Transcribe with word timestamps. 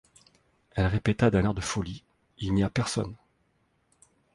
Elle 0.71 0.87
répéta 0.87 1.29
d’un 1.29 1.43
air 1.43 1.53
de 1.53 1.61
folie:— 1.61 2.03
Il 2.39 2.55
n’y 2.55 2.63
a 2.63 2.71
personne. 2.71 3.15